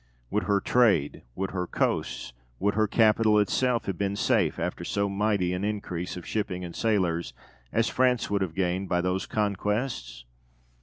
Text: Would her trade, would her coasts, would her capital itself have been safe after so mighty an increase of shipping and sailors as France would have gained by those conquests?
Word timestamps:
Would 0.31 0.45
her 0.45 0.59
trade, 0.59 1.21
would 1.35 1.51
her 1.51 1.67
coasts, 1.67 2.33
would 2.57 2.73
her 2.73 2.87
capital 2.87 3.37
itself 3.37 3.85
have 3.85 3.99
been 3.99 4.15
safe 4.15 4.57
after 4.57 4.83
so 4.83 5.07
mighty 5.07 5.53
an 5.53 5.63
increase 5.63 6.17
of 6.17 6.25
shipping 6.25 6.65
and 6.65 6.75
sailors 6.75 7.33
as 7.71 7.87
France 7.87 8.27
would 8.27 8.41
have 8.41 8.55
gained 8.55 8.89
by 8.89 9.01
those 9.01 9.27
conquests? 9.27 10.25